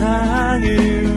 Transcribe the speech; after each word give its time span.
세상을 0.00 1.09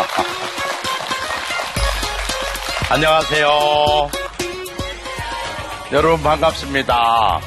안녕하세요. 2.90 3.48
여러분 5.92 6.22
반갑습니다. 6.22 7.40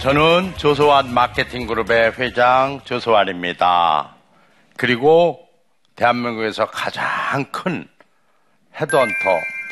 저는 0.00 0.54
조소환 0.56 1.12
마케팅 1.12 1.66
그룹의 1.66 2.12
회장 2.18 2.80
조소환입니다. 2.84 4.14
그리고 4.76 5.40
대한민국에서 5.96 6.66
가장 6.66 7.44
큰 7.50 7.88
헤드헌터 8.78 9.14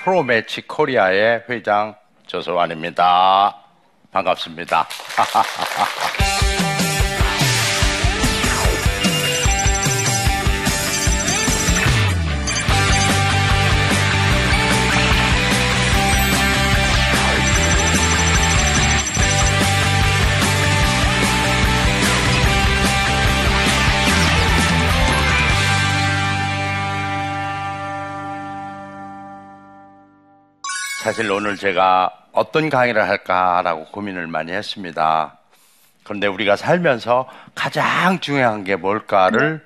프로매치 0.03 0.63
코리아의 0.63 1.45
회장 1.49 1.95
조소환입니다. 2.27 3.57
반갑습니다. 4.11 4.89
사실 31.05 31.31
오늘 31.31 31.57
제가 31.57 32.29
어떤 32.33 32.71
강의를 32.71 33.07
할까라고 33.07 33.85
고민을 33.89 34.27
많이 34.27 34.53
했습니다. 34.53 35.37
그런데 36.03 36.27
우리가 36.27 36.57
살면서 36.57 37.29
가장 37.55 38.21
중요한 38.21 38.65
게 38.65 38.75
뭘까를 38.75 39.63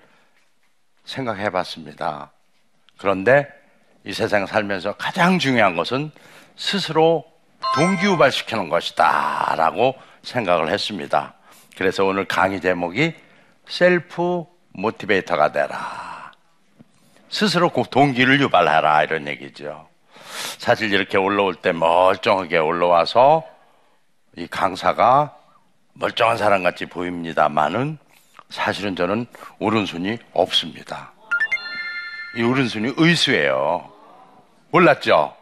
생각해 1.04 1.50
봤습니다. 1.50 2.32
그런데 2.96 3.46
이 4.02 4.12
세상 4.12 4.46
살면서 4.46 4.96
가장 4.96 5.38
중요한 5.38 5.76
것은 5.76 6.10
스스로 6.56 7.24
동기유발시키는 7.76 8.68
것이다 8.68 9.54
라고 9.56 9.94
생각을 10.24 10.70
했습니다. 10.70 11.34
그래서 11.76 12.04
오늘 12.04 12.24
강의 12.24 12.60
제목이 12.60 13.14
셀프 13.68 14.42
모티베이터가 14.72 15.52
되라. 15.52 16.32
스스로 17.28 17.70
동기를 17.70 18.40
유발하라 18.40 19.04
이런 19.04 19.28
얘기죠. 19.28 19.87
사실 20.58 20.92
이렇게 20.92 21.16
올라올 21.18 21.54
때 21.56 21.72
멀쩡하게 21.72 22.58
올라와서 22.58 23.44
이 24.36 24.46
강사가 24.46 25.34
멀쩡한 25.94 26.36
사람 26.36 26.62
같이 26.62 26.86
보입니다만은 26.86 27.98
사실은 28.50 28.96
저는 28.96 29.26
오른손이 29.58 30.18
없습니다. 30.32 31.12
이 32.36 32.42
오른손이 32.42 32.94
의수예요. 32.96 33.90
몰랐죠? 34.70 35.34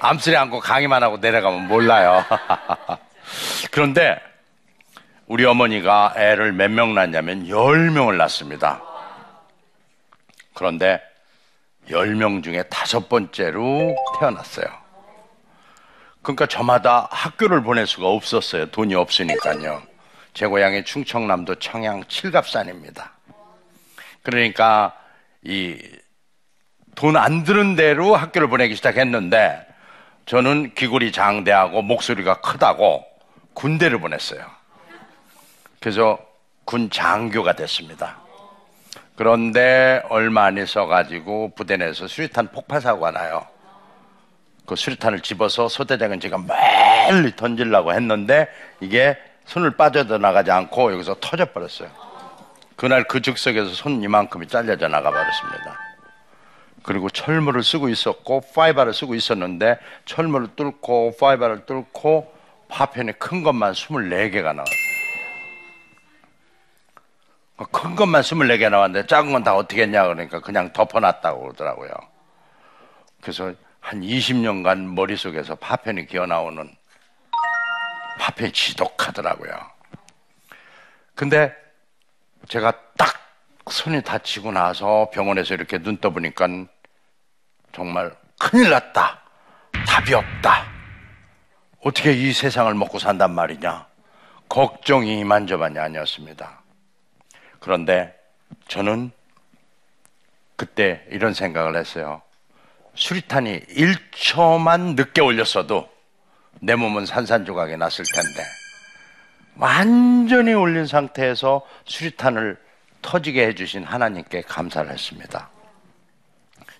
암소리 0.00 0.36
안고 0.36 0.60
강의만 0.60 1.02
하고 1.02 1.16
내려가면 1.18 1.68
몰라요. 1.68 2.24
그런데 3.70 4.18
우리 5.26 5.44
어머니가 5.44 6.14
애를 6.16 6.52
몇 6.52 6.70
명 6.70 6.94
낳냐면 6.94 7.46
10명을 7.46 8.16
낳습니다. 8.16 8.82
그런데 10.54 11.00
10명 11.88 12.42
중에 12.42 12.62
다섯 12.64 13.08
번째로 13.08 13.94
태어났어요. 14.18 14.66
그러니까 16.22 16.46
저마다 16.46 17.08
학교를 17.10 17.62
보낼 17.62 17.86
수가 17.86 18.06
없었어요. 18.08 18.66
돈이 18.70 18.94
없으니까요. 18.94 19.82
제 20.34 20.46
고향이 20.46 20.84
충청남도 20.84 21.56
청양 21.56 22.04
칠갑산입니다. 22.08 23.12
그러니까 24.22 24.96
이 25.44 25.78
돈 26.94 27.16
안 27.16 27.42
드는 27.42 27.74
대로 27.74 28.14
학교를 28.14 28.48
보내기 28.48 28.76
시작했는데 28.76 29.66
저는 30.26 30.74
귀골이 30.74 31.10
장대하고 31.10 31.80
목소리가 31.82 32.40
크다고 32.42 33.04
군대를 33.54 33.98
보냈어요. 33.98 34.44
그래서 35.80 36.18
군 36.66 36.90
장교가 36.90 37.54
됐습니다. 37.54 38.20
그런데 39.16 40.02
얼마 40.08 40.44
안 40.44 40.58
있어가지고 40.58 41.52
부대 41.54 41.76
내에서 41.76 42.06
수리탄 42.06 42.48
폭발 42.48 42.80
사고가 42.80 43.10
나요. 43.10 43.46
그 44.66 44.76
수리탄을 44.76 45.20
집어서 45.20 45.68
소대장은 45.68 46.20
제가 46.20 46.38
멀리 46.38 47.34
던지려고 47.36 47.92
했는데 47.92 48.48
이게 48.80 49.18
손을 49.44 49.76
빠져나가지 49.76 50.50
않고 50.50 50.92
여기서 50.92 51.16
터져버렸어요. 51.20 51.90
그날 52.76 53.04
그 53.04 53.20
즉석에서 53.20 53.70
손 53.74 54.02
이만큼이 54.02 54.48
잘려져 54.48 54.88
나가 54.88 55.10
버렸습니다. 55.10 55.78
그리고 56.82 57.10
철물을 57.10 57.62
쓰고 57.62 57.88
있었고 57.88 58.42
파이바를 58.54 58.92
쓰고 58.94 59.14
있었는데 59.14 59.78
철물을 60.04 60.48
뚫고 60.56 61.16
파이바를 61.20 61.66
뚫고 61.66 62.32
파편이 62.68 63.12
큰 63.18 63.42
것만 63.42 63.72
24개가 63.72 64.54
나왔어요. 64.54 64.91
큰 67.70 67.94
것만 67.94 68.22
24개 68.22 68.68
나왔는데 68.70 69.06
작은 69.06 69.32
건 69.32 69.44
다 69.44 69.54
어떻게 69.54 69.82
했냐 69.82 70.04
그러니까 70.04 70.40
그냥 70.40 70.72
덮어놨다고 70.72 71.40
그러더라고요. 71.42 71.90
그래서 73.20 73.52
한 73.80 74.00
20년간 74.00 74.94
머릿속에서 74.94 75.54
파편이 75.56 76.06
기어 76.06 76.26
나오는 76.26 76.74
파편이 78.18 78.52
지독하더라고요. 78.52 79.52
근데 81.14 81.54
제가 82.48 82.72
딱 82.96 83.14
손이 83.70 84.02
다치고 84.02 84.52
나서 84.52 85.10
병원에서 85.12 85.54
이렇게 85.54 85.78
눈 85.78 85.96
떠보니까 85.98 86.48
정말 87.72 88.14
큰일 88.38 88.70
났다. 88.70 89.20
답이 89.86 90.14
없다. 90.14 90.66
어떻게 91.84 92.12
이 92.12 92.32
세상을 92.32 92.72
먹고 92.74 92.98
산단 92.98 93.34
말이냐. 93.34 93.86
걱정이 94.48 95.18
이만저만이 95.20 95.78
아니었습니다. 95.78 96.61
그런데 97.62 98.12
저는 98.66 99.12
그때 100.56 101.06
이런 101.10 101.32
생각을 101.32 101.76
했어요. 101.76 102.20
수리탄이 102.94 103.60
1초만 103.60 104.96
늦게 104.96 105.20
올렸어도 105.20 105.88
내 106.60 106.74
몸은 106.74 107.06
산산조각이 107.06 107.76
났을 107.76 108.04
텐데 108.04 108.42
완전히 109.56 110.54
올린 110.54 110.86
상태에서 110.86 111.64
수리탄을 111.84 112.60
터지게 113.00 113.46
해주신 113.48 113.84
하나님께 113.84 114.42
감사를 114.42 114.90
했습니다. 114.90 115.48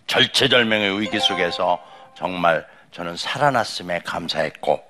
절체절명의 0.08 1.00
위기 1.00 1.20
속에서 1.20 1.82
정말 2.16 2.66
저는 2.90 3.16
살아났음에 3.16 4.00
감사했고 4.00 4.82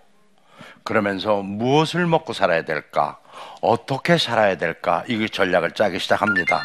그러면서 0.84 1.42
무엇을 1.42 2.06
먹고 2.06 2.32
살아야 2.32 2.64
될까? 2.64 3.21
어떻게 3.60 4.18
살아야 4.18 4.56
될까? 4.56 5.04
이 5.08 5.28
전략을 5.28 5.72
짜기 5.72 5.98
시작합니다. 5.98 6.64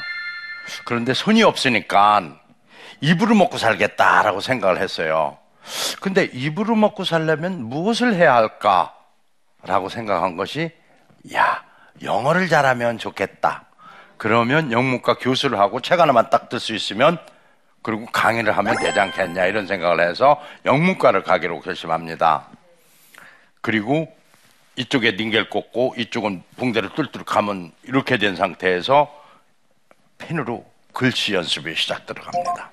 그런데 0.85 1.13
손이 1.13 1.43
없으니까 1.43 2.39
입으로 3.01 3.35
먹고 3.35 3.57
살겠다라고 3.57 4.41
생각을 4.41 4.81
했어요. 4.81 5.37
근데 6.01 6.25
입으로 6.25 6.75
먹고 6.75 7.03
살려면 7.03 7.63
무엇을 7.63 8.15
해야 8.15 8.35
할까? 8.35 8.93
라고 9.63 9.89
생각한 9.89 10.37
것이, 10.37 10.71
야, 11.33 11.63
영어를 12.01 12.47
잘하면 12.47 12.97
좋겠다. 12.97 13.65
그러면 14.17 14.71
영문과 14.71 15.15
교수를 15.15 15.59
하고 15.59 15.81
책 15.81 15.99
하나만 15.99 16.29
딱뜰수 16.29 16.73
있으면 16.73 17.19
그리고 17.81 18.05
강의를 18.07 18.57
하면 18.57 18.75
되지 18.77 18.99
않겠냐 18.99 19.45
이런 19.45 19.67
생각을 19.67 20.01
해서 20.01 20.41
영문과를 20.65 21.23
가기로 21.23 21.61
결심합니다. 21.61 22.47
그리고 23.61 24.07
이쪽에 24.77 25.15
닝겔 25.15 25.49
꽂고 25.49 25.95
이쪽은 25.97 26.43
붕대를 26.55 26.89
뚫뚫 26.95 27.25
가면 27.25 27.71
이렇게 27.83 28.17
된 28.17 28.35
상태에서 28.35 29.11
펜으로 30.19 30.65
글씨 30.93 31.33
연습이 31.33 31.75
시작 31.75 32.05
들어갑니다. 32.05 32.71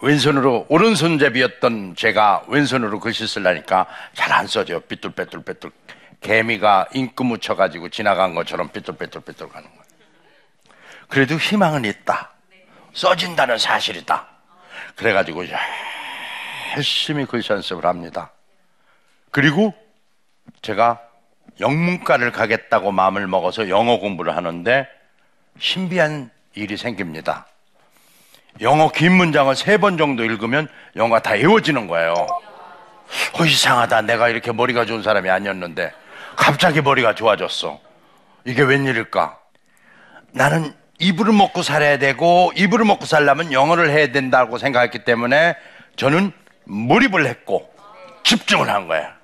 왼손으로 0.00 0.66
오른손잡이였던 0.68 1.96
제가 1.96 2.44
왼손으로 2.48 3.00
글씨 3.00 3.26
쓰려니까 3.26 3.86
잘 4.14 4.32
안 4.32 4.46
써져요. 4.46 4.80
삐뚤빼뚤빼뚤. 4.80 5.70
개미가 6.20 6.88
잉크 6.94 7.22
묻혀가지고 7.22 7.88
지나간 7.88 8.34
것처럼 8.34 8.68
삐뚤빼뚤빼뚤 8.70 9.48
가는 9.48 9.68
거예요. 9.68 9.82
그래도 11.08 11.36
희망은 11.36 11.84
있다. 11.84 12.30
써진다는 12.92 13.58
사실이다. 13.58 14.26
그래가지고 14.94 15.44
열심히 16.76 17.24
글씨 17.24 17.52
연습을 17.52 17.86
합니다. 17.86 18.30
그리고 19.30 19.74
제가 20.62 21.00
영문과를 21.60 22.32
가겠다고 22.32 22.92
마음을 22.92 23.26
먹어서 23.26 23.68
영어 23.68 23.98
공부를 23.98 24.36
하는데 24.36 24.86
신비한 25.58 26.30
일이 26.54 26.76
생깁니다. 26.76 27.46
영어 28.60 28.90
긴 28.90 29.12
문장을 29.12 29.54
세 29.54 29.78
번 29.78 29.96
정도 29.98 30.24
읽으면 30.24 30.68
영어가 30.96 31.20
다 31.20 31.32
외워지는 31.32 31.86
거예요. 31.86 32.12
어, 33.34 33.44
이상하다. 33.44 34.02
내가 34.02 34.28
이렇게 34.28 34.52
머리가 34.52 34.84
좋은 34.84 35.02
사람이 35.02 35.30
아니었는데 35.30 35.92
갑자기 36.36 36.80
머리가 36.80 37.14
좋아졌어. 37.14 37.80
이게 38.44 38.62
웬일일까? 38.62 39.38
나는 40.32 40.74
이불을 40.98 41.32
먹고 41.32 41.62
살아야 41.62 41.98
되고 41.98 42.52
이불을 42.56 42.84
먹고 42.84 43.04
살려면 43.06 43.52
영어를 43.52 43.90
해야 43.90 44.08
된다고 44.12 44.58
생각했기 44.58 45.04
때문에 45.04 45.56
저는 45.96 46.32
몰입을 46.64 47.26
했고 47.26 47.72
집중을 48.24 48.68
한 48.68 48.88
거야. 48.88 49.17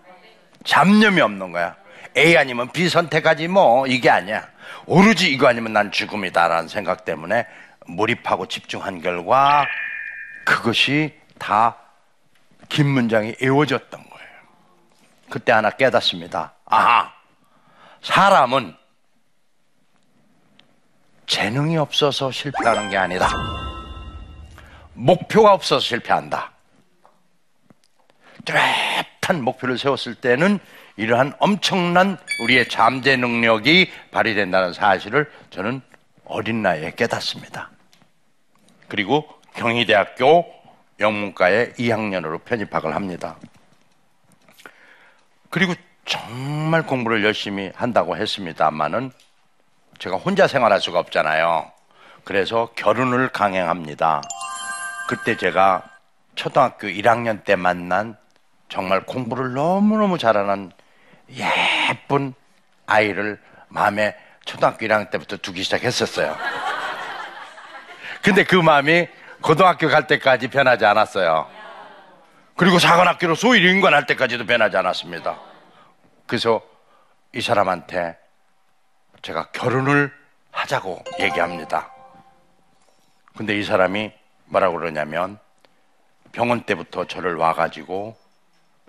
잡념이 0.64 1.20
없는 1.20 1.52
거야. 1.52 1.76
A 2.16 2.36
아니면 2.36 2.70
B 2.70 2.88
선택하지 2.88 3.48
뭐 3.48 3.86
이게 3.86 4.10
아니야. 4.10 4.46
오로지 4.86 5.30
이거 5.32 5.48
아니면 5.48 5.72
난 5.72 5.90
죽음이다라는 5.92 6.68
생각 6.68 7.04
때문에 7.04 7.46
몰입하고 7.86 8.46
집중한 8.46 9.00
결과 9.00 9.66
그것이 10.44 11.18
다 11.38 11.76
긴 12.68 12.88
문장이 12.88 13.36
외워졌던 13.40 13.90
거예요. 13.90 14.28
그때 15.30 15.52
하나 15.52 15.70
깨닫습니다. 15.70 16.54
아하, 16.64 17.12
사람은 18.02 18.74
재능이 21.26 21.76
없어서 21.76 22.30
실패하는 22.30 22.90
게 22.90 22.96
아니다. 22.96 23.28
목표가 24.92 25.52
없어서 25.52 25.80
실패한다. 25.80 26.52
뚜렷한 29.24 29.42
목표를 29.42 29.78
세웠을 29.78 30.14
때는 30.14 30.58
이러한 30.96 31.34
엄청난 31.38 32.18
우리의 32.42 32.68
잠재 32.68 33.16
능력이 33.16 33.90
발휘된다는 34.12 34.72
사실을 34.72 35.30
저는 35.50 35.80
어린 36.24 36.62
나이에 36.62 36.92
깨닫습니다. 36.94 37.70
그리고 38.88 39.26
경희대학교 39.54 40.44
영문과에 41.00 41.72
2학년으로 41.72 42.44
편입학을 42.44 42.94
합니다. 42.94 43.36
그리고 45.50 45.74
정말 46.04 46.86
공부를 46.86 47.24
열심히 47.24 47.70
한다고 47.74 48.16
했습니다만은 48.16 49.10
제가 49.98 50.16
혼자 50.16 50.46
생활할 50.46 50.80
수가 50.80 50.98
없잖아요. 50.98 51.70
그래서 52.24 52.70
결혼을 52.74 53.28
강행합니다. 53.28 54.22
그때 55.08 55.36
제가 55.36 55.82
초등학교 56.34 56.88
1학년 56.88 57.44
때 57.44 57.54
만난 57.54 58.16
정말 58.74 59.06
공부를 59.06 59.52
너무너무 59.52 60.18
잘하는 60.18 60.72
예쁜 61.30 62.34
아이를 62.86 63.40
마음에 63.68 64.16
초등학교 64.44 64.84
1학년 64.84 65.12
때부터 65.12 65.36
두기 65.36 65.62
시작했었어요. 65.62 66.36
근데 68.20 68.42
그 68.42 68.56
마음이 68.56 69.06
고등학교 69.40 69.88
갈 69.88 70.08
때까지 70.08 70.48
변하지 70.48 70.84
않았어요. 70.86 71.48
그리고 72.56 72.80
사관학교로 72.80 73.36
소위 73.36 73.60
인관할 73.60 74.06
때까지도 74.06 74.44
변하지 74.44 74.76
않았습니다. 74.76 75.38
그래서 76.26 76.60
이 77.32 77.40
사람한테 77.40 78.18
제가 79.22 79.52
결혼을 79.52 80.12
하자고 80.50 81.04
얘기합니다. 81.20 81.92
근데 83.36 83.56
이 83.56 83.62
사람이 83.62 84.10
뭐라고 84.46 84.78
그러냐면 84.78 85.38
병원 86.32 86.64
때부터 86.64 87.06
저를 87.06 87.36
와가지고 87.36 88.23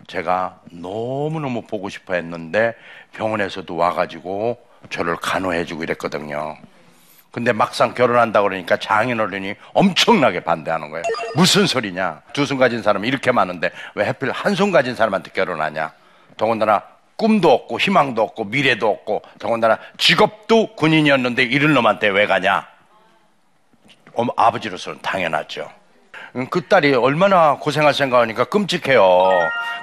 제가 0.08 0.60
너무너무 0.72 1.64
보고 1.64 1.90
싶어 1.90 2.14
했는데 2.14 2.76
병원에서도 3.14 3.76
와가지고 3.76 4.58
저를 4.90 5.16
간호해주고 5.16 5.84
이랬거든요. 5.84 6.58
근데 7.32 7.52
막상 7.52 7.94
결혼한다 7.94 8.42
그러니까 8.44 8.78
장인어른이 8.78 9.56
엄청나게 9.74 10.42
반대하는 10.44 10.90
거예요. 10.92 11.04
무슨 11.36 11.66
소리냐? 11.68 12.22
두 12.34 12.46
손 12.46 12.58
가진 12.58 12.82
사람이 12.82 13.08
이렇게 13.08 13.32
많은데 13.32 13.72
왜 13.96 14.06
하필 14.06 14.32
한 14.32 14.54
손 14.56 14.72
가진 14.72 14.96
사람한테 14.96 15.32
결혼하냐? 15.32 15.92
더군다나 16.38 16.84
꿈도 17.18 17.52
없고 17.52 17.80
희망도 17.80 18.22
없고 18.22 18.46
미래도 18.46 18.90
없고 18.90 19.22
더군다나 19.40 19.80
직업도 19.98 20.76
군인이었는데 20.76 21.44
이런 21.44 21.74
놈한테 21.74 22.10
왜 22.10 22.26
가냐? 22.28 22.68
어, 24.14 24.26
아버지로서는 24.38 25.02
당연하죠. 25.02 25.70
음, 26.36 26.48
그 26.50 26.68
딸이 26.68 26.94
얼마나 26.96 27.56
고생할 27.58 27.94
생각하니까 27.94 28.44
끔찍해요. 28.46 29.32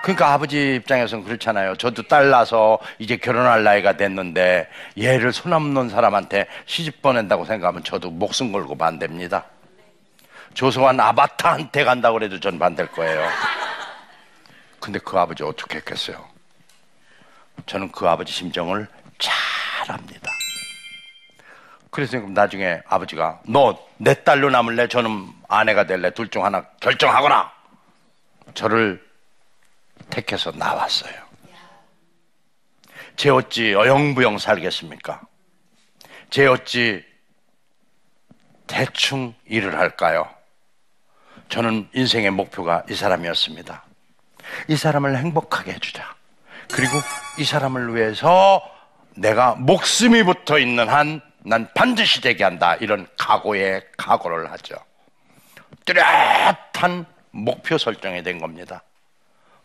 그러니까 0.03 0.35
아버지 0.35 0.75
입장에서는 0.75 1.25
그렇잖아요. 1.25 1.77
저도 1.77 2.03
딸 2.03 2.29
낳아서 2.29 2.79
이제 2.99 3.17
결혼할 3.17 3.65
나이가 3.65 3.97
됐는데 3.97 4.69
얘를 5.01 5.33
손 5.33 5.55
없는 5.55 5.89
사람한테 5.89 6.47
시집 6.67 7.01
보낸다고 7.01 7.47
생각하면 7.47 7.83
저도 7.85 8.11
목숨 8.11 8.53
걸고 8.53 8.77
반대입니다. 8.77 9.47
조성한 10.53 11.01
아바타한테 11.01 11.85
간다고 11.85 12.21
해도 12.21 12.39
전 12.39 12.59
반대일 12.59 12.91
거예요. 12.91 13.27
근데 14.79 14.99
그 14.99 15.19
아버지 15.19 15.43
어떻게 15.43 15.79
했겠어요? 15.79 16.23
저는 17.65 17.91
그 17.93 18.07
아버지 18.07 18.31
심정을 18.31 18.87
잘 19.19 19.33
압니다. 19.89 20.32
그래서 21.93 22.19
나중에 22.19 22.81
아버지가 22.89 23.41
너 23.47 23.79
내 23.99 24.15
딸로 24.25 24.51
남을래? 24.51 24.89
저는 24.89 25.29
아내가 25.49 25.87
될래? 25.87 26.11
둘 26.11 26.29
중 26.29 26.45
하나 26.45 26.65
결정하거나 26.81 27.53
저를 28.55 29.01
택해서 30.11 30.51
나왔어요. 30.51 31.13
제 33.15 33.31
어찌 33.31 33.75
어영부영 33.75 34.39
살겠습니까? 34.39 35.21
제 36.31 36.47
어찌 36.49 37.05
대충 38.67 39.35
일을 39.47 39.79
할까요? 39.79 40.29
저는 41.49 41.89
인생의 41.95 42.33
목표가 42.33 42.83
이 42.91 42.95
사람이었습니다. 42.95 43.85
이 44.67 44.77
사람을 44.77 45.17
행복하게 45.17 45.75
해주자. 45.75 46.13
그리고 46.73 46.95
이 47.39 47.45
사람을 47.45 47.95
위해서 47.95 48.61
내가 49.15 49.55
목숨이 49.55 50.25
붙어 50.25 50.59
있는 50.59 50.89
한 50.89 51.21
난 51.45 51.69
반드시 51.75 52.21
되게 52.21 52.45
한다. 52.45 52.77
이런 52.77 53.07
각오에 53.19 53.83
각오를 53.97 54.51
하죠. 54.53 54.77
뚜렷한 55.85 57.07
목표 57.31 57.79
설정이 57.79 58.23
된 58.23 58.39
겁니다. 58.39 58.83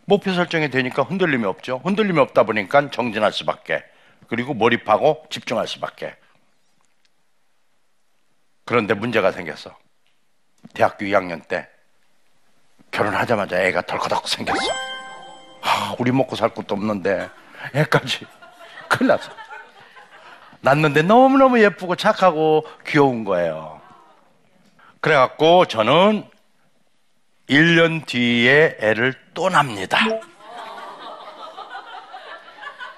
목표 0.04 0.32
설정이 0.32 0.70
되니까 0.70 1.02
흔들림이 1.02 1.44
없죠. 1.44 1.80
흔들림이 1.84 2.18
없다 2.18 2.44
보니까 2.44 2.90
정진할 2.90 3.32
수밖에. 3.32 3.84
그리고 4.26 4.54
몰입하고 4.54 5.26
집중할 5.30 5.68
수밖에. 5.68 6.16
그런데 8.64 8.94
문제가 8.94 9.32
생겼어. 9.32 9.76
대학교 10.74 11.06
2학년 11.06 11.46
때 11.46 11.68
결혼하자마자 12.90 13.60
애가 13.62 13.82
덜커덕 13.82 14.28
생겼어. 14.28 14.72
아, 15.62 15.94
우리 15.98 16.10
먹고 16.10 16.36
살 16.36 16.50
것도 16.50 16.74
없는데 16.74 17.28
애까지 17.74 18.26
큰일 18.88 19.08
났어. 19.08 19.30
낳는데 20.60 21.02
너무너무 21.02 21.60
예쁘고 21.60 21.96
착하고 21.96 22.66
귀여운 22.86 23.24
거예요. 23.24 23.80
그래갖고 25.00 25.66
저는 25.66 26.24
1년 27.48 28.04
뒤에 28.06 28.76
애를 28.80 29.14
또 29.34 29.48
납니다. 29.48 29.98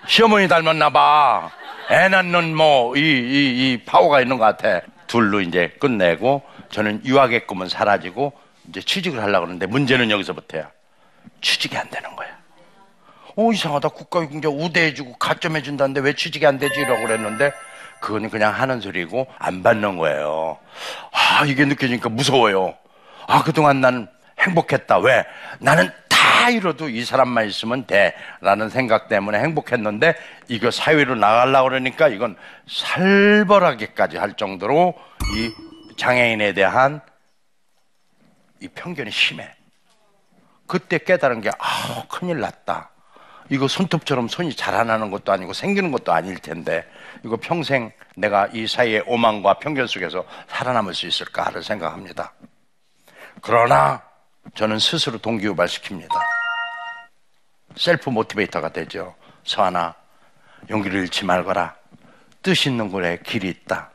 시어머니 0.07 0.49
닮았나 0.49 0.91
봐. 0.91 1.51
애 1.91 2.09
낳는 2.09 2.57
뭐, 2.57 2.97
이, 2.97 3.01
이, 3.01 3.73
이 3.73 3.85
파워가 3.85 4.21
있는 4.21 4.39
것 4.39 4.45
같아. 4.45 4.81
둘로 5.07 5.41
이제 5.41 5.69
끝내고 5.81 6.43
저는 6.71 7.05
유학의 7.05 7.47
꿈은 7.47 7.69
사라지고 7.69 8.33
이제 8.69 8.81
취직을 8.81 9.21
하려고 9.21 9.47
하는데 9.47 9.67
문제는 9.67 10.11
여기서부터야. 10.11 10.71
취직이 11.41 11.77
안 11.77 11.89
되는 11.91 12.15
거야. 12.17 12.40
어, 13.37 13.53
이상하다. 13.53 13.89
국가 13.91 14.27
경제 14.27 14.49
우대해주고 14.49 15.15
가점해준다는데 15.19 16.01
왜 16.01 16.15
취직이 16.15 16.47
안 16.47 16.59
되지? 16.59 16.85
라고 16.85 17.03
그랬는데 17.07 17.53
그건 18.01 18.31
그냥 18.31 18.53
하는 18.55 18.81
소리고 18.81 19.27
안 19.39 19.63
받는 19.63 19.97
거예요. 19.99 20.59
아, 21.13 21.45
이게 21.47 21.65
느껴지니까 21.65 22.09
무서워요. 22.09 22.75
아, 23.27 23.43
그동안 23.43 23.81
난 23.81 24.09
행복했다. 24.39 24.99
왜? 24.99 25.25
나는 25.59 25.91
다 26.09 26.49
이뤄도 26.49 26.89
이 26.89 27.05
사람만 27.05 27.47
있으면 27.47 27.87
돼. 27.87 28.15
라는 28.41 28.71
생각 28.71 29.09
때문에 29.09 29.39
행복했는데 29.41 30.15
이거 30.49 30.71
사회로 30.71 31.15
나가려고 31.15 31.69
그러니까 31.69 32.09
이건 32.09 32.37
살벌하게까지 32.67 34.17
할 34.17 34.35
정도로 34.35 34.95
이 35.37 35.53
장애인에 35.97 36.55
대한 36.55 37.01
이 38.61 38.69
편견이 38.69 39.11
심해. 39.11 39.51
그때 40.67 40.99
깨달은 40.99 41.41
게, 41.41 41.51
아, 41.59 42.05
큰일 42.09 42.41
났다. 42.41 42.91
이거 43.51 43.69
손톱처럼 43.69 44.29
손이 44.29 44.55
자라나는 44.55 45.11
것도 45.11 45.33
아니고 45.33 45.53
생기는 45.53 45.91
것도 45.91 46.13
아닐 46.13 46.39
텐데, 46.39 46.89
이거 47.25 47.37
평생 47.37 47.93
내가 48.17 48.49
이 48.53 48.67
사이의 48.67 49.05
오만과 49.07 49.55
편견 49.55 49.89
속에서 49.89 50.25
살아남을 50.49 50.95
수 50.95 51.07
있을까를 51.07 51.63
생각합니다. 51.63 52.33
그러나 53.43 54.03
저는 54.55 54.79
스스로 54.79 55.19
동기유발 55.19 55.67
시킵니다. 55.67 56.15
셀프 57.77 58.09
모티베이터가 58.11 58.71
되죠. 58.71 59.15
서하나, 59.45 59.95
용기를 60.71 61.01
잃지 61.01 61.25
말거라. 61.25 61.75
뜻 62.43 62.67
있는 62.67 62.91
곳에 62.91 63.19
길이 63.25 63.49
있다. 63.49 63.91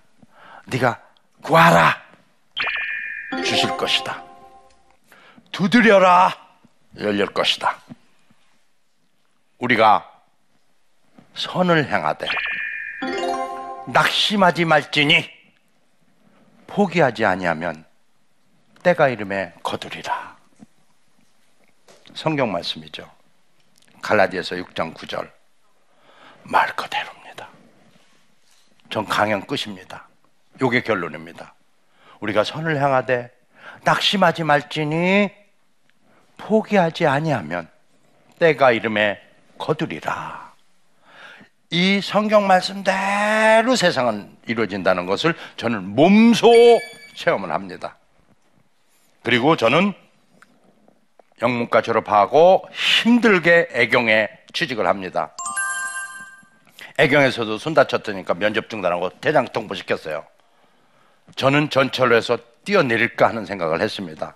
네가 0.66 1.00
구하라. 1.42 2.02
주실 3.44 3.76
것이다. 3.78 4.24
두드려라. 5.52 6.34
열릴 7.00 7.28
것이다. 7.28 7.78
우리가 9.60 10.12
선을 11.36 11.86
행하되 11.92 12.28
낙심하지 13.88 14.66
말지니 14.66 15.30
포기하지 16.68 17.26
아니하면 17.26 17.86
때가 18.84 19.08
이름에 19.10 19.54
거두리라. 19.64 20.36
성경 22.14 22.52
말씀이죠. 22.52 23.10
갈라디아서 24.02 24.56
6장 24.56 24.94
9절. 24.94 25.30
말 26.44 26.76
그대로입니다. 26.76 27.50
전 28.90 29.06
강연 29.06 29.46
끝입니다. 29.46 30.08
요게 30.62 30.82
결론입니다. 30.82 31.56
우리가 32.20 32.44
선을 32.44 32.82
향하되 32.82 33.32
낙심하지 33.84 34.44
말지니 34.44 35.32
포기하지 36.38 37.08
아니하면 37.08 37.70
때가 38.40 38.72
이름에 38.72 39.22
거두리라. 39.58 40.54
이 41.72 42.00
성경 42.02 42.48
말씀대로 42.48 43.76
세상은 43.76 44.36
이루어진다는 44.48 45.06
것을 45.06 45.36
저는 45.58 45.96
몸소 45.96 46.48
체험을 47.16 47.52
합니다. 47.52 47.98
그리고 49.24 49.56
저는 49.56 49.94
영문과 51.42 51.82
졸업하고 51.82 52.68
힘들게 52.72 53.68
애경에 53.72 54.30
취직을 54.54 54.88
합니다. 54.88 55.36
애경에서도 56.98 57.58
손 57.58 57.74
다쳤다니까 57.74 58.36
면접 58.36 58.70
중단하고 58.70 59.10
대장 59.20 59.46
통보시켰어요. 59.46 60.26
저는 61.36 61.70
전철에서 61.70 62.38
뛰어내릴까 62.64 63.28
하는 63.28 63.46
생각을 63.46 63.82
했습니다. 63.82 64.36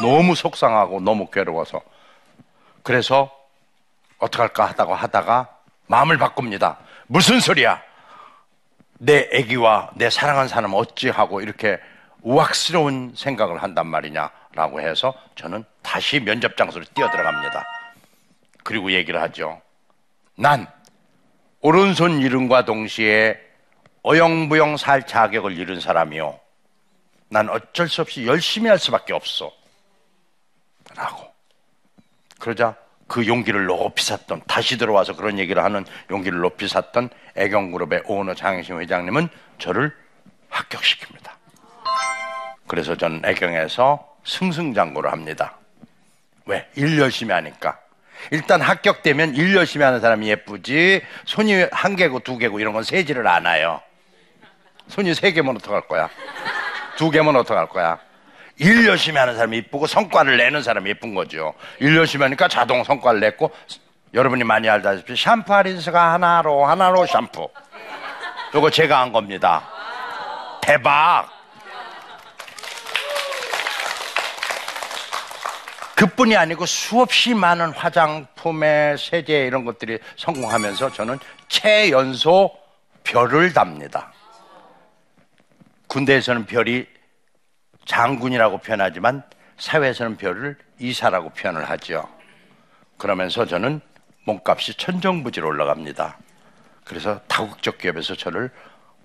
너무 0.00 0.34
속상하고 0.34 1.00
너무 1.00 1.30
괴로워서. 1.30 1.80
그래서 2.82 3.37
어떡할까 4.18 4.66
하다가 4.66 4.94
하다가 4.94 5.48
마음을 5.86 6.18
바꿉니다. 6.18 6.78
무슨 7.06 7.40
소리야? 7.40 7.82
내 8.98 9.28
애기와 9.32 9.90
내 9.94 10.10
사랑하는 10.10 10.48
사람 10.48 10.74
어찌하고 10.74 11.40
이렇게 11.40 11.78
우악스러운 12.22 13.14
생각을 13.16 13.62
한단 13.62 13.86
말이냐라고 13.86 14.80
해서 14.80 15.14
저는 15.36 15.64
다시 15.82 16.20
면접 16.20 16.56
장소로 16.56 16.84
뛰어 16.94 17.10
들어갑니다. 17.10 17.64
그리고 18.64 18.92
얘기를 18.92 19.20
하죠. 19.22 19.62
난 20.34 20.66
오른손 21.60 22.20
이름과 22.20 22.64
동시에 22.64 23.38
어영부영 24.02 24.76
살 24.76 25.06
자격을 25.06 25.56
잃은 25.56 25.80
사람이요. 25.80 26.38
난 27.30 27.48
어쩔 27.48 27.88
수 27.88 28.02
없이 28.02 28.26
열심히 28.26 28.68
할 28.68 28.78
수밖에 28.78 29.12
없어. 29.12 29.52
라고. 30.94 31.32
그러자 32.38 32.76
그 33.08 33.26
용기를 33.26 33.64
높이 33.64 34.04
샀던, 34.04 34.42
다시 34.46 34.76
들어와서 34.76 35.16
그런 35.16 35.38
얘기를 35.38 35.64
하는 35.64 35.84
용기를 36.10 36.38
높이 36.40 36.68
샀던 36.68 37.08
애경그룹의 37.36 38.02
오너 38.04 38.34
장영신 38.34 38.80
회장님은 38.80 39.28
저를 39.58 39.96
합격시킵니다. 40.50 41.32
그래서 42.68 42.96
저는 42.96 43.22
애경에서 43.24 44.06
승승장구를 44.24 45.10
합니다. 45.10 45.56
왜? 46.44 46.68
일 46.76 46.98
열심히 46.98 47.32
하니까. 47.32 47.78
일단 48.30 48.60
합격되면 48.60 49.34
일 49.36 49.56
열심히 49.56 49.84
하는 49.84 50.00
사람이 50.00 50.28
예쁘지, 50.28 51.02
손이 51.24 51.66
한 51.72 51.96
개고 51.96 52.20
두 52.20 52.36
개고 52.36 52.60
이런 52.60 52.74
건 52.74 52.82
세지를 52.82 53.26
않아요. 53.26 53.80
손이 54.88 55.14
세 55.14 55.32
개면 55.32 55.56
어떡할 55.56 55.88
거야? 55.88 56.10
두 56.96 57.10
개면 57.10 57.36
어떡할 57.36 57.68
거야? 57.68 57.98
일 58.58 58.86
열심히 58.86 59.18
하는 59.18 59.34
사람이 59.34 59.56
이쁘고 59.58 59.86
성과를 59.86 60.36
내는 60.36 60.62
사람이 60.62 60.90
예쁜 60.90 61.14
거죠. 61.14 61.54
일 61.80 61.96
열심히 61.96 62.24
하니까 62.24 62.48
자동 62.48 62.82
성과를 62.84 63.20
냈고 63.20 63.50
여러분이 64.14 64.44
많이 64.44 64.68
알다시피 64.68 65.14
샴푸 65.16 65.54
아린스가 65.54 66.12
하나로 66.14 66.66
하나로 66.66 67.06
샴푸. 67.06 67.48
이거 68.54 68.70
제가 68.70 69.00
한 69.00 69.12
겁니다. 69.12 69.68
대박. 70.60 71.28
그뿐이 75.94 76.36
아니고 76.36 76.64
수없이 76.64 77.34
많은 77.34 77.72
화장품에 77.72 78.96
세제 78.96 79.46
이런 79.46 79.64
것들이 79.64 79.98
성공하면서 80.16 80.92
저는 80.92 81.18
최연소 81.48 82.56
별을 83.02 83.52
답니다. 83.52 84.12
군대에서는 85.88 86.46
별이 86.46 86.86
장군이라고 87.88 88.58
표현하지만 88.58 89.22
사회에서는 89.56 90.18
별을 90.18 90.56
이사라고 90.78 91.30
표현을 91.30 91.68
하죠. 91.70 92.06
그러면서 92.98 93.46
저는 93.46 93.80
몸값이 94.24 94.74
천정부지로 94.74 95.48
올라갑니다. 95.48 96.18
그래서 96.84 97.20
다국적 97.26 97.78
기업에서 97.78 98.14
저를 98.14 98.50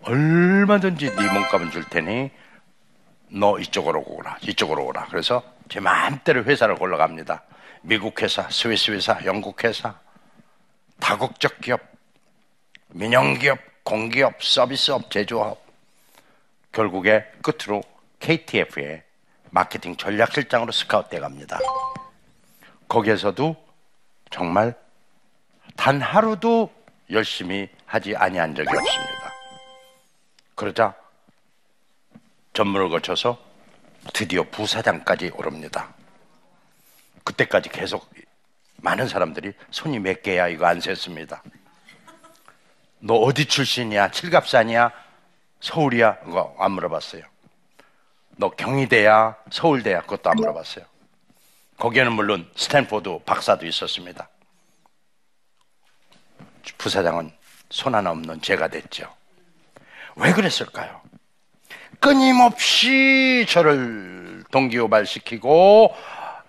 얼마든지 0.02 1.16
네 1.16 1.34
몸값은 1.34 1.72
줄 1.72 1.86
테니 1.86 2.30
너 3.30 3.58
이쪽으로 3.58 4.04
오라, 4.06 4.38
이쪽으로 4.42 4.86
오라. 4.86 5.08
그래서 5.10 5.42
제 5.70 5.80
마음대로 5.80 6.44
회사를 6.44 6.76
올라갑니다. 6.78 7.42
미국 7.84 8.22
회사, 8.22 8.50
스위스 8.50 8.92
회사, 8.92 9.18
영국 9.24 9.64
회사, 9.64 9.96
다국적 11.00 11.62
기업, 11.62 11.80
민영기업, 12.90 13.60
공기업, 13.84 14.44
서비스업, 14.44 15.10
제조업. 15.10 15.64
결국에 16.74 17.26
끝으로 17.42 17.82
KTF의 18.24 19.04
마케팅 19.50 19.98
전략실장으로 19.98 20.72
스카웃돼 20.72 21.20
갑니다. 21.20 21.60
거기에서도 22.88 23.56
정말 24.32 24.74
단 25.76 26.02
하루도 26.02 26.74
열심히 27.12 27.70
하지 27.86 28.16
아니한 28.16 28.56
적이 28.56 28.70
없습니다. 28.70 29.34
그러자 30.56 30.96
전문을 32.54 32.90
거쳐서 32.90 33.38
드디어 34.14 34.44
부사장까지 34.44 35.32
오릅니다. 35.36 35.94
그때까지 37.26 37.70
계속 37.70 38.10
많은 38.78 39.10
사람들이 39.10 39.54
손이 39.70 40.00
몇 40.00 40.24
개야 40.24 40.48
이거 40.48 40.66
안 40.66 40.80
셌습니다. 40.80 41.44
너 43.00 43.16
어디 43.16 43.46
출신이야? 43.46 44.12
칠갑산이야? 44.12 44.92
서울이야? 45.60 46.20
그거 46.20 46.56
안 46.58 46.72
물어봤어요. 46.72 47.33
너 48.38 48.50
경희대야? 48.50 49.36
서울대야? 49.52 50.02
그것도 50.02 50.30
안 50.30 50.36
물어봤어요. 50.38 50.86
거기에는 51.78 52.14
물론 52.14 52.50
스탠포드 52.56 53.20
박사도 53.26 53.66
있었습니다. 53.66 54.30
부사장은 56.78 57.32
손 57.70 57.96
하나 57.96 58.12
없는 58.12 58.42
제가 58.42 58.68
됐죠. 58.68 59.08
왜 60.16 60.32
그랬을까요? 60.34 61.02
끊임없이 62.00 63.46
저를 63.50 64.44
동기유발시키고 64.52 65.96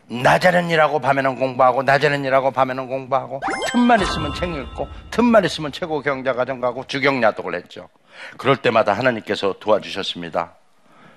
낮에는 0.09 0.69
일하고 0.69 0.99
밤에는 1.01 1.37
공부하고 1.37 1.83
낮에는 1.83 2.25
일하고 2.25 2.51
밤에는 2.51 2.89
공부하고 2.89 3.41
틈만 3.73 4.01
있으면 4.03 4.35
책 4.35 4.55
읽고 4.55 4.89
틈만 5.11 5.45
있으면 5.45 5.73
최고 5.73 6.03
경자과정 6.03 6.61
가고 6.61 6.87
주경야독을 6.87 7.55
했죠. 7.55 7.89
그럴 8.37 8.57
때마다 8.57 8.93
하나님께서 8.93 9.55
도와주셨습니다. 9.61 10.55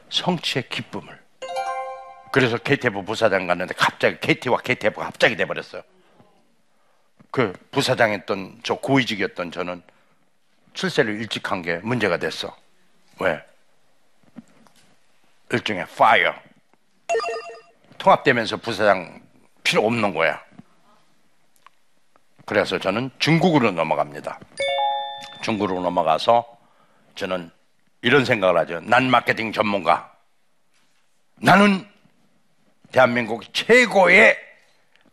성취의 0.10 0.70
기쁨을. 0.70 1.18
그래서 2.32 2.58
KTF 2.58 3.04
부사장 3.04 3.48
갔는데 3.48 3.74
갑자기 3.76 4.20
KT와 4.20 4.60
KTF가 4.60 5.06
갑자기 5.06 5.36
돼버렸어요. 5.36 5.82
그 7.32 7.54
부사장했던 7.72 8.62
저 8.64 8.76
고위직이었던 8.76 9.52
저는 9.52 9.82
출세를 10.74 11.16
일찍 11.22 11.52
한 11.52 11.62
게 11.62 11.78
문제가 11.78 12.18
됐어. 12.18 12.56
왜? 13.20 13.44
일종의 15.52 15.88
파이어. 15.88 16.34
통합되면서 17.98 18.58
부사장 18.58 19.22
필요 19.64 19.86
없는 19.86 20.14
거야. 20.14 20.42
그래서 22.46 22.78
저는 22.80 23.10
중국으로 23.20 23.72
넘어갑니다. 23.72 24.40
중국으로 25.42 25.82
넘어가서 25.82 26.46
저는 27.16 27.52
이런 28.08 28.24
생각을 28.24 28.58
하죠. 28.60 28.80
난 28.86 29.10
마케팅 29.10 29.52
전문가. 29.52 30.14
나는 31.36 31.86
대한민국 32.94 33.54
최고의 33.54 34.38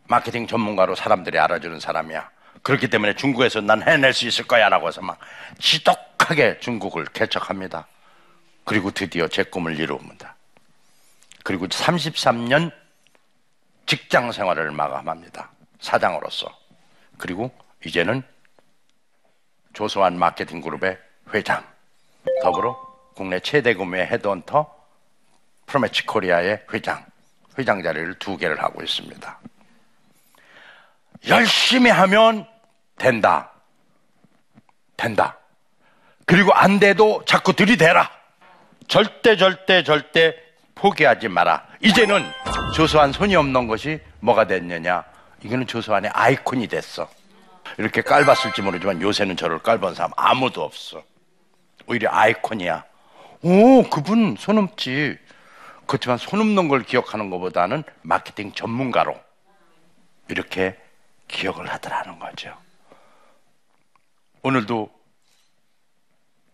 마케팅 0.07 0.47
전문가로 0.47 0.95
사람들이 0.95 1.37
알아주는 1.37 1.81
사람이야. 1.81 2.29
그렇기 2.63 2.89
때문에 2.89 3.13
중국에서 3.15 3.59
난 3.59 3.83
해낼 3.85 4.13
수 4.13 4.25
있을 4.25 4.47
거야 4.47 4.69
라고 4.69 4.87
해서 4.87 5.01
막 5.01 5.19
지독하게 5.59 6.59
중국을 6.59 7.03
개척합니다. 7.07 7.85
그리고 8.63 8.91
드디어 8.91 9.27
제 9.27 9.43
꿈을 9.43 9.77
이루옵니다. 9.77 10.37
그리고 11.43 11.67
33년 11.67 12.71
직장 13.85 14.31
생활을 14.31 14.71
마감합니다. 14.71 15.51
사장으로서. 15.81 16.47
그리고 17.17 17.51
이제는 17.85 18.23
조소환 19.73 20.17
마케팅 20.17 20.61
그룹의 20.61 20.97
회장, 21.33 21.61
더불어 22.41 22.84
국내 23.15 23.39
최대 23.39 23.73
규모의 23.73 24.01
헤드헌터 24.05 24.75
프로매치 25.65 26.05
코리아의 26.05 26.65
회장, 26.73 27.03
회장 27.57 27.81
자리를 27.81 28.19
두 28.19 28.37
개를 28.37 28.61
하고 28.61 28.83
있습니다. 28.83 29.39
열심히 31.27 31.89
하면 31.89 32.45
된다. 32.97 33.51
된다. 34.97 35.37
그리고 36.25 36.53
안 36.53 36.79
돼도 36.79 37.23
자꾸 37.25 37.53
들이대라. 37.53 38.11
절대 38.87 39.37
절대 39.37 39.83
절대 39.83 40.35
포기하지 40.75 41.29
마라. 41.29 41.65
이제는 41.81 42.23
조소한 42.75 43.11
손이 43.11 43.35
없는 43.35 43.67
것이 43.67 43.99
뭐가 44.19 44.45
됐느냐? 44.45 45.03
이거는 45.41 45.65
조소한의 45.67 46.11
아이콘이 46.13 46.67
됐어. 46.67 47.09
이렇게 47.77 48.01
깔봤을지 48.01 48.61
모르지만 48.61 49.01
요새는 49.01 49.37
저를 49.37 49.59
깔본 49.59 49.95
사람 49.95 50.11
아무도 50.15 50.63
없어. 50.63 51.01
오히려 51.87 52.09
아이콘이야. 52.11 52.83
오, 53.47 53.83
그분 53.83 54.35
손 54.39 54.57
없지. 54.57 55.19
그렇지만 55.85 56.17
손 56.17 56.39
없는 56.39 56.67
걸 56.67 56.81
기억하는 56.81 57.29
것보다는 57.29 57.83
마케팅 58.01 58.51
전문가로 58.51 59.15
이렇게 60.29 60.75
기억을 61.27 61.69
하더라는 61.69 62.17
거죠. 62.17 62.57
오늘도 64.41 64.89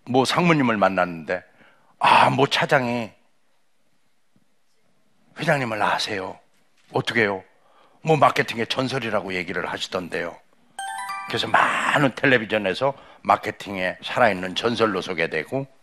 뭐 0.10 0.26
상무님을 0.26 0.76
만났는데 0.76 1.42
아, 2.00 2.30
뭐 2.30 2.46
차장이 2.48 3.10
회장님을 5.40 5.82
아세요. 5.82 6.38
어떻게 6.92 7.22
해요? 7.22 7.42
뭐 8.02 8.18
마케팅의 8.18 8.68
전설이라고 8.68 9.34
얘기를 9.34 9.66
하시던데요. 9.66 10.38
그래서 11.28 11.48
많은 11.48 12.16
텔레비전에서 12.16 12.94
마케팅에 13.22 13.98
살아있는 14.04 14.56
전설로 14.56 15.00
소개되고 15.00 15.80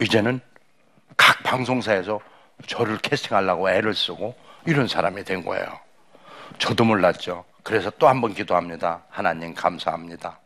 이제는 0.00 0.40
각 1.16 1.42
방송사에서 1.42 2.20
저를 2.66 2.98
캐스팅하려고 2.98 3.70
애를 3.70 3.94
쓰고 3.94 4.34
이런 4.66 4.88
사람이 4.88 5.24
된 5.24 5.44
거예요. 5.44 5.78
저도 6.58 6.84
몰랐죠. 6.84 7.44
그래서 7.62 7.90
또 7.98 8.06
한 8.08 8.20
번 8.20 8.34
기도합니다. 8.34 9.02
하나님 9.10 9.54
감사합니다. 9.54 10.38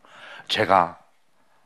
제가 0.47 0.97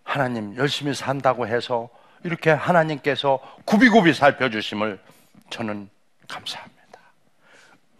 하나님 0.04 0.56
열심히 0.58 0.94
산다고 0.94 1.48
해서 1.48 1.90
이렇게 2.24 2.52
하나님께서 2.52 3.40
굽이굽이 3.66 4.14
살펴주심을 4.14 5.00
저는 5.50 5.90
감사합니다. 6.28 6.76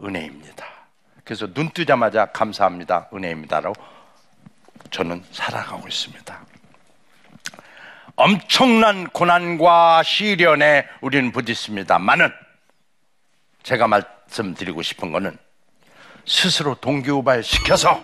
은혜입니다. 0.02 0.66
그래서 1.24 1.52
눈 1.52 1.70
뜨자마자 1.70 2.26
감사합니다. 2.26 3.08
은혜입니다라고 3.12 3.74
저는 4.90 5.24
살아가고 5.32 5.88
있습니다. 5.88 6.40
엄청난 8.16 9.06
고난과 9.08 10.02
시련에 10.02 10.86
우리는 11.02 11.32
부딪습니다만은 11.32 12.32
제가 13.62 13.86
말씀드리고 13.88 14.80
싶은 14.82 15.12
것은 15.12 15.36
스스로 16.24 16.74
동기부발 16.76 17.42
시켜서 17.42 18.02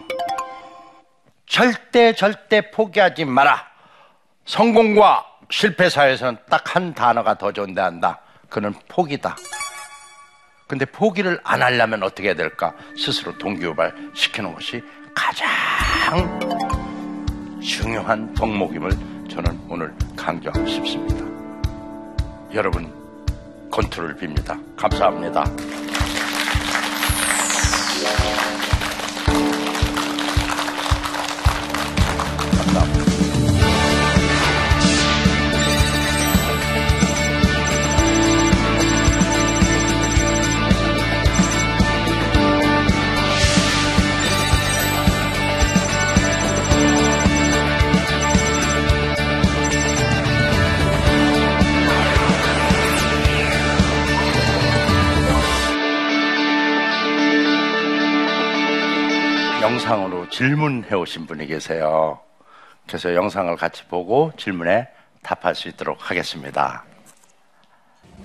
절대 1.47 2.15
절대 2.15 2.71
포기하지 2.71 3.25
마라. 3.25 3.67
성공과 4.45 5.25
실패 5.51 5.89
사회에서는 5.89 6.39
딱 6.49 6.75
한 6.75 6.95
단어가 6.95 7.35
더 7.37 7.53
존재한다. 7.53 8.21
그는 8.49 8.75
포기다. 8.89 9.37
근데 10.67 10.85
포기를 10.87 11.39
안 11.45 11.63
하려면 11.63 12.03
어떻게 12.03 12.29
해야 12.29 12.35
될까? 12.35 12.75
스스로 12.99 13.37
동기부발 13.39 13.95
시키는 14.15 14.55
것이 14.55 14.83
가장 15.15 16.41
중요한 17.61 18.33
덕목임을 18.35 18.91
저는 19.33 19.59
오늘 19.67 19.95
강조하고 20.15 20.67
싶습니다. 20.67 21.25
여러분, 22.53 22.93
건투를 23.71 24.15
빕니다. 24.15 24.61
감사합니다. 24.77 25.45
질문해 60.43 60.93
오신 60.97 61.27
분이 61.27 61.47
계세요. 61.47 62.19
그래서 62.89 63.15
영상을 63.15 63.55
같이 63.55 63.85
보고 63.85 64.33
질문에 64.37 64.89
답할 65.23 65.55
수 65.55 65.69
있도록 65.69 66.11
하겠습니다. 66.11 66.85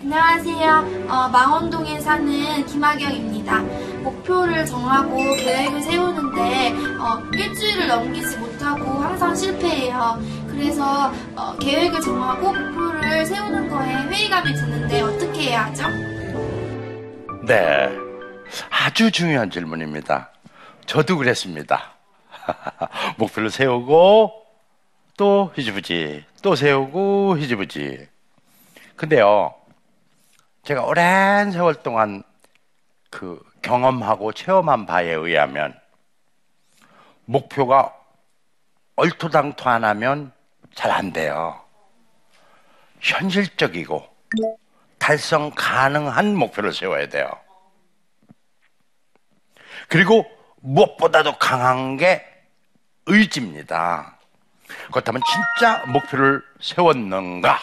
안녕하세요. 0.01 1.05
어, 1.09 1.29
망원동에 1.29 1.99
사는 1.99 2.65
김하경입니다. 2.65 3.59
목표를 4.01 4.65
정하고 4.65 5.15
계획을 5.35 5.79
세우는데 5.79 6.73
어, 6.99 7.21
일주일을 7.31 7.87
넘기지 7.87 8.35
못하고 8.39 8.83
항상 8.99 9.35
실패해요. 9.35 10.19
그래서 10.49 11.11
어, 11.35 11.55
계획을 11.59 12.01
정하고 12.01 12.51
목표를 12.51 13.27
세우는 13.27 13.69
거에 13.69 13.93
회의감이 14.07 14.55
드는데 14.55 15.01
어떻게 15.01 15.41
해야 15.51 15.65
하죠? 15.65 15.87
네. 17.45 17.95
아주 18.71 19.11
중요한 19.11 19.51
질문입니다. 19.51 20.31
저도 20.87 21.17
그랬습니다. 21.17 21.96
목표를 23.17 23.49
세우고 23.49 24.45
또 25.17 25.51
희지부지, 25.55 26.25
또 26.41 26.55
세우고 26.55 27.37
희지부지. 27.39 28.07
근데요, 28.95 29.53
제가 30.63 30.83
오랜 30.85 31.51
세월 31.51 31.75
동안 31.75 32.23
그 33.09 33.41
경험하고 33.61 34.31
체험한 34.33 34.85
바에 34.85 35.11
의하면 35.11 35.79
목표가 37.25 37.93
얼토당토 38.95 39.69
안 39.69 39.83
하면 39.83 40.31
잘 40.75 40.91
안 40.91 41.11
돼요. 41.11 41.59
현실적이고 42.99 44.07
달성 44.97 45.51
가능한 45.55 46.35
목표를 46.35 46.73
세워야 46.73 47.07
돼요. 47.09 47.29
그리고 49.87 50.25
무엇보다도 50.61 51.37
강한 51.37 51.97
게 51.97 52.25
의지입니다. 53.07 54.15
그렇다면 54.91 55.21
진짜 55.25 55.83
목표를 55.87 56.43
세웠는가? 56.59 57.59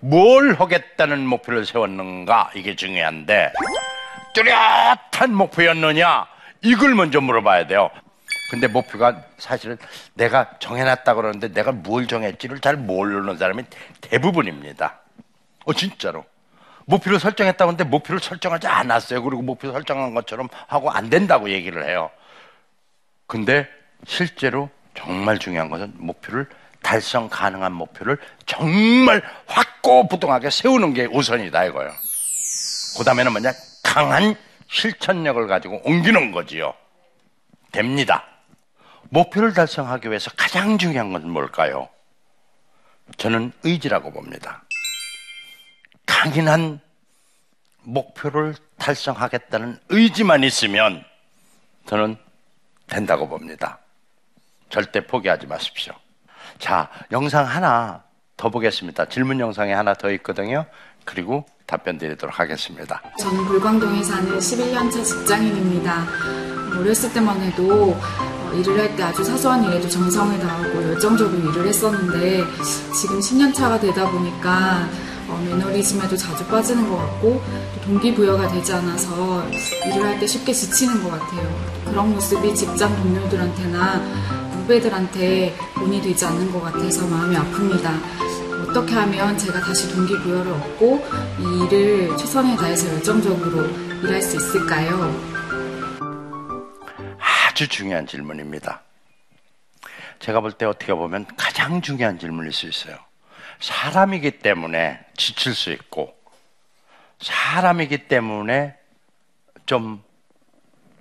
뭘 0.00 0.54
하겠다는 0.54 1.26
목표를 1.26 1.64
세웠는가? 1.64 2.50
이게 2.54 2.76
중요한데, 2.76 3.52
뚜렷한 4.34 5.34
목표였느냐? 5.34 6.26
이걸 6.62 6.94
먼저 6.94 7.20
물어봐야 7.20 7.66
돼요. 7.66 7.90
근데 8.50 8.66
목표가 8.66 9.22
사실은 9.38 9.78
내가 10.14 10.50
정해놨다 10.58 11.14
그러는데 11.14 11.48
내가 11.52 11.72
뭘 11.72 12.06
정했지를 12.06 12.60
잘 12.60 12.76
모르는 12.76 13.38
사람이 13.38 13.64
대부분입니다. 14.02 15.00
어, 15.64 15.72
진짜로. 15.72 16.24
목표를 16.84 17.18
설정했다고 17.18 17.68
하는데 17.70 17.84
목표를 17.84 18.20
설정하지 18.20 18.66
않았어요. 18.66 19.22
그리고 19.22 19.40
목표 19.40 19.72
설정한 19.72 20.14
것처럼 20.14 20.48
하고 20.66 20.90
안 20.90 21.08
된다고 21.08 21.48
얘기를 21.48 21.86
해요. 21.88 22.10
근데 23.26 23.68
실제로 24.06 24.70
정말 24.94 25.38
중요한 25.38 25.70
것은 25.70 25.92
목표를 25.96 26.46
달성 26.82 27.28
가능한 27.28 27.72
목표를 27.72 28.18
정말 28.44 29.22
확고부동하게 29.46 30.50
세우는 30.50 30.94
게 30.94 31.06
우선이다 31.06 31.64
이거예요. 31.66 31.92
그 32.98 33.04
다음에는 33.04 33.32
뭐냐? 33.32 33.52
강한 33.82 34.34
실천력을 34.68 35.46
가지고 35.46 35.80
옮기는 35.84 36.32
거지요. 36.32 36.74
됩니다. 37.70 38.24
목표를 39.10 39.52
달성하기 39.52 40.08
위해서 40.08 40.30
가장 40.36 40.78
중요한 40.78 41.12
건 41.12 41.30
뭘까요? 41.30 41.88
저는 43.18 43.52
의지라고 43.62 44.10
봅니다. 44.10 44.62
강인한 46.06 46.80
목표를 47.82 48.54
달성하겠다는 48.78 49.78
의지만 49.88 50.44
있으면 50.44 51.04
저는 51.86 52.16
된다고 52.88 53.28
봅니다. 53.28 53.78
절대 54.72 55.06
포기하지 55.06 55.46
마십시오. 55.46 55.92
자, 56.58 56.88
영상 57.12 57.44
하나 57.44 58.02
더 58.38 58.48
보겠습니다. 58.48 59.04
질문 59.10 59.38
영상이 59.38 59.70
하나 59.70 59.92
더 59.92 60.10
있거든요. 60.12 60.64
그리고 61.04 61.44
답변 61.66 61.98
드리도록 61.98 62.40
하겠습니다. 62.40 63.02
저는 63.18 63.44
불광동에 63.44 64.02
사는 64.02 64.38
11년차 64.38 65.04
직장인입니다. 65.04 66.06
어렸을 66.78 67.12
때만 67.12 67.38
해도 67.42 67.92
어, 67.94 68.52
일을 68.54 68.78
할 68.80 68.96
때 68.96 69.02
아주 69.02 69.22
사소한 69.22 69.62
일에도 69.64 69.86
정성을 69.90 70.38
다하고 70.38 70.82
열정적으로 70.84 71.50
일을 71.50 71.66
했었는데 71.68 72.42
지금 72.98 73.20
10년 73.20 73.54
차가 73.54 73.78
되다 73.78 74.08
보니까 74.10 74.88
어, 75.28 75.38
매너리즘에도 75.46 76.16
자주 76.16 76.46
빠지는 76.46 76.88
것 76.88 76.96
같고 76.96 77.42
또 77.74 77.80
동기부여가 77.82 78.48
되지 78.48 78.72
않아서 78.72 79.46
일을 79.86 80.02
할 80.02 80.18
때 80.18 80.26
쉽게 80.26 80.50
지치는 80.52 81.02
것 81.02 81.10
같아요. 81.10 81.82
그런 81.84 82.10
모습이 82.12 82.54
직장 82.54 82.94
동료들한테나 82.96 84.41
후배들한테 84.72 85.54
본이 85.74 86.00
되지 86.00 86.24
않는 86.24 86.50
것 86.50 86.62
같아서 86.62 87.06
마음이 87.06 87.36
아픕니다. 87.36 88.62
어떻게 88.62 88.94
하면 88.94 89.36
제가 89.36 89.60
다시 89.60 89.92
동기부여를 89.92 90.50
얻고 90.52 91.04
이 91.40 91.64
일을 91.64 92.16
최선을 92.16 92.56
다해서 92.56 92.88
열정적으로 92.94 93.66
일할 94.02 94.22
수 94.22 94.36
있을까요? 94.36 95.10
아주 97.18 97.68
중요한 97.68 98.06
질문입니다. 98.06 98.82
제가 100.20 100.40
볼 100.40 100.52
때 100.52 100.64
어떻게 100.64 100.94
보면 100.94 101.26
가장 101.36 101.82
중요한 101.82 102.18
질문일 102.18 102.52
수 102.52 102.66
있어요. 102.66 102.96
사람이기 103.60 104.38
때문에 104.38 105.00
지칠 105.16 105.54
수 105.54 105.70
있고, 105.72 106.14
사람이기 107.20 108.08
때문에 108.08 108.76
좀 109.66 110.02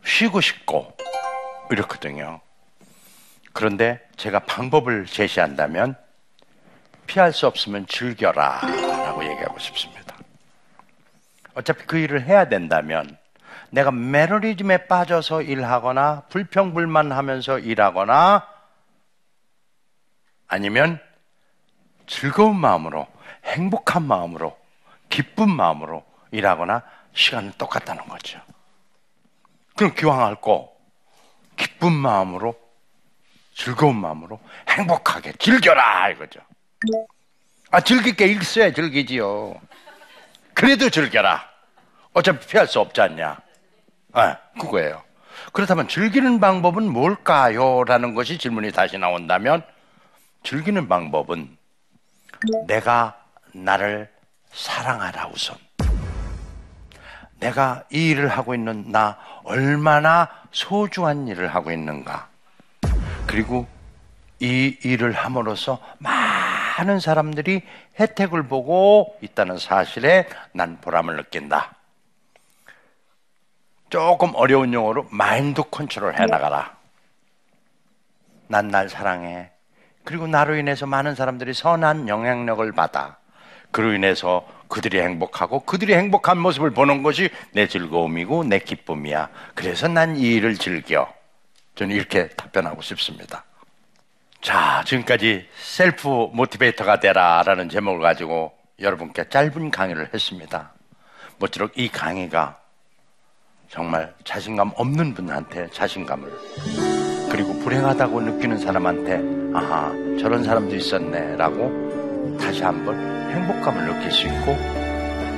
쉬고 0.04 0.42
싶고, 0.42 0.98
이렇거든요. 1.72 2.42
그런데 3.54 4.00
제가 4.18 4.40
방법을 4.40 5.06
제시한다면, 5.06 5.96
피할 7.08 7.34
수 7.34 7.48
없으면 7.48 7.88
즐겨라 7.88 8.62
라고 8.62 9.24
얘기하고 9.26 9.60
싶습니다. 9.60 10.16
어차피 11.54 11.86
그 11.86 11.98
일을 11.98 12.24
해야 12.24 12.48
된다면 12.48 13.18
내가 13.70 13.92
매너리즘에 13.92 14.88
빠져서 14.88 15.42
일하거나 15.42 16.24
불평불만 16.30 17.12
하면서 17.12 17.60
일하거나 17.60 18.48
아니면 20.48 21.00
즐거운 22.08 22.58
마음으로 22.58 23.08
행복한 23.46 24.04
마음으로 24.04 24.58
기쁜 25.10 25.50
마음으로 25.50 26.06
일하거나 26.32 26.84
시간은 27.14 27.54
똑같다는 27.58 28.08
거죠. 28.08 28.40
그럼 29.76 29.94
기왕할 29.96 30.36
거 30.36 30.72
기쁜 31.58 31.92
마음으로 31.92 32.56
즐거운 33.64 33.96
마음으로 33.98 34.40
행복하게 34.68 35.34
즐겨라 35.34 36.10
이거죠. 36.10 36.40
아, 37.70 37.80
즐길 37.80 38.16
게 38.16 38.26
있어야 38.26 38.74
즐기지요. 38.74 39.54
그래도 40.56 40.90
즐겨라. 40.90 41.48
어차피 42.14 42.48
피할 42.48 42.66
수 42.68 42.80
없지 42.80 43.00
않냐. 43.02 43.38
아, 44.14 44.38
그거예요. 44.60 45.04
그렇다면 45.54 45.88
즐기는 45.88 46.40
방법은 46.40 46.92
뭘까요? 46.92 47.84
라는 47.84 48.16
것이 48.16 48.40
질문이 48.40 48.72
다시 48.72 48.98
나온다면 48.98 49.64
즐기는 50.42 50.88
방법은 50.88 51.56
내가 52.66 53.24
나를 53.54 54.12
사랑하라 54.54 55.28
우선. 55.28 55.56
내가 57.40 57.84
이 57.92 58.10
일을 58.10 58.28
하고 58.28 58.56
있는 58.56 58.92
나 58.92 59.20
얼마나 59.44 60.30
소중한 60.52 61.28
일을 61.28 61.54
하고 61.54 61.72
있는가. 61.72 62.31
그리고 63.32 63.66
이 64.42 64.78
일을 64.84 65.14
함으로써 65.14 65.80
많은 66.00 67.00
사람들이 67.00 67.62
혜택을 67.98 68.44
보고 68.44 69.18
있다는 69.22 69.58
사실에 69.58 70.28
난 70.52 70.82
보람을 70.82 71.16
느낀다. 71.16 71.76
조금 73.90 74.34
어려운 74.36 74.74
용어로 74.74 75.08
마인드 75.12 75.64
컨트롤 75.72 76.14
해 76.16 76.26
나가라. 76.26 76.76
난 78.48 78.70
날 78.70 78.90
사랑해. 78.90 79.50
그리고 80.04 80.28
나로 80.28 80.56
인해서 80.58 80.86
많은 80.86 81.16
사람들이 81.16 81.54
선한 81.54 82.10
영향력을 82.10 82.70
받아. 82.74 83.16
그로 83.72 83.94
인해서 83.94 84.46
그들이 84.68 85.00
행복하고 85.00 85.62
그들이 85.62 85.94
행복한 85.94 86.38
모습을 86.38 86.72
보는 86.72 87.02
것이 87.02 87.30
내 87.54 87.66
즐거움이고 87.68 88.44
내 88.44 88.60
기쁨이야. 88.60 89.30
그래서 89.56 89.88
난 89.88 90.18
이 90.18 90.34
일을 90.34 90.56
즐겨. 90.56 91.21
저는 91.76 91.96
이렇게 91.96 92.30
답변하고 92.30 92.82
싶습니다. 92.82 93.44
자, 94.42 94.84
지금까지 94.86 95.48
셀프 95.60 96.08
모티베이터가 96.34 97.00
되라라는 97.00 97.70
제목을 97.70 98.02
가지고 98.02 98.54
여러분께 98.80 99.30
짧은 99.30 99.72
강의를 99.72 100.10
했습니다. 100.14 100.74
모쪼록 101.38 101.78
이 101.78 101.90
강의가 101.90 102.58
정말 103.70 104.14
자신감 104.24 104.72
없는 104.76 105.14
분한테 105.14 105.70
자신감을 105.72 106.30
그리고 107.32 107.58
불행하다고 107.60 108.22
느끼는 108.22 108.58
사람한테 108.58 109.22
아하 109.58 109.92
저런 110.20 110.44
사람도 110.44 110.76
있었네라고 110.76 112.38
다시 112.40 112.64
한번 112.64 112.98
행복감을 113.32 113.86
느낄 113.86 114.12
수 114.12 114.28
있고 114.28 114.56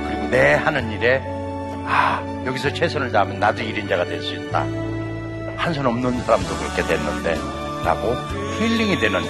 그리고 0.08 0.28
내 0.30 0.54
하는 0.54 0.90
일에 0.90 1.22
아 1.86 2.20
여기서 2.44 2.72
최선을 2.72 3.12
다하면 3.12 3.38
나도 3.38 3.62
일인자가 3.62 4.04
될 4.04 4.20
수 4.20 4.34
있다 4.34 4.64
한 5.64 5.72
손 5.72 5.86
없는 5.86 6.22
사람도 6.24 6.56
그렇게 6.58 6.82
됐는데 6.86 7.40
라고 7.84 8.14
힐링이 8.58 8.98
되는 8.98 9.22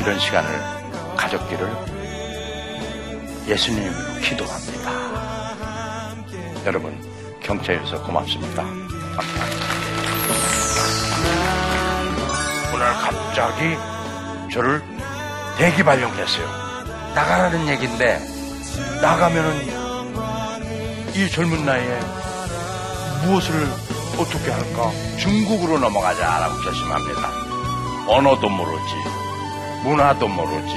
이런 0.00 0.18
시간을 0.18 0.50
가졌기를 1.16 1.70
예수님으로 3.46 4.20
기도합니다. 4.22 4.90
여러분, 6.64 7.00
경찰에서 7.40 8.02
고맙습니다. 8.02 8.64
오늘 12.74 12.86
갑자기 13.00 13.76
저를 14.52 14.82
대기 15.58 15.84
발령했어요. 15.84 16.44
나가라는 17.14 17.68
얘기인데, 17.68 18.18
나가면은 19.00 19.64
이 21.14 21.30
젊은 21.30 21.64
나이에 21.64 22.00
무엇을 23.24 23.85
어떻게 24.18 24.50
할까? 24.50 24.90
중국으로 25.18 25.78
넘어가자라고 25.78 26.60
결심합니다. 26.62 27.30
언어도 28.08 28.48
모르지, 28.48 28.94
문화도 29.84 30.28
모르지, 30.28 30.74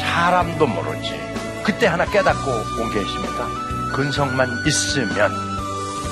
사람도 0.00 0.66
모르지. 0.66 1.20
그때 1.64 1.86
하나 1.86 2.04
깨닫고 2.04 2.50
온 2.80 2.90
게 2.92 3.00
있습니다. 3.00 3.46
근성만 3.94 4.48
있으면 4.66 5.30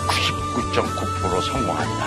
99.9% 0.09 1.43
성공한다. 1.43 2.07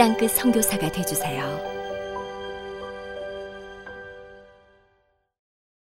땅끝 0.00 0.30
선교사가 0.30 0.90
되주세요 0.90 1.69